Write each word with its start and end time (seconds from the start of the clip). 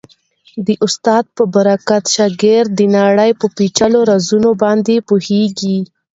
د 0.65 0.69
استاد 0.85 1.23
په 1.35 1.43
برکت 1.55 2.03
شاګرد 2.15 2.69
د 2.75 2.81
نړۍ 2.97 3.31
په 3.39 3.45
پېچلو 3.55 3.99
رازونو 4.09 4.49
باندې 4.63 4.95
پوهېږي. 5.07 5.77